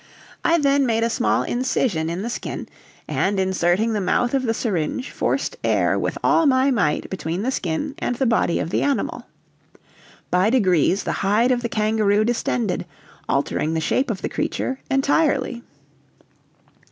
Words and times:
I 0.43 0.57
then 0.57 0.87
made 0.87 1.03
a 1.03 1.11
small 1.11 1.43
incision 1.43 2.09
in 2.09 2.23
the 2.23 2.29
skin, 2.31 2.67
and 3.07 3.39
inserting 3.39 3.93
the 3.93 4.01
mouth 4.01 4.33
of 4.33 4.41
the 4.41 4.53
syringe 4.55 5.11
forced 5.11 5.57
air 5.63 5.99
with 5.99 6.17
all 6.23 6.47
my 6.47 6.71
might 6.71 7.07
between 7.11 7.43
the 7.43 7.51
skin 7.51 7.93
and 7.99 8.15
the 8.15 8.25
body 8.25 8.57
of 8.57 8.71
the 8.71 8.81
animal. 8.81 9.27
By 10.31 10.49
degrees 10.49 11.03
the 11.03 11.11
hide 11.21 11.51
of 11.51 11.61
the 11.61 11.69
kangaroo 11.69 12.23
distended, 12.25 12.87
altering 13.29 13.75
the 13.75 13.79
shape 13.79 14.09
of 14.09 14.23
the 14.23 14.29
creature 14.29 14.79
entirely. 14.89 15.61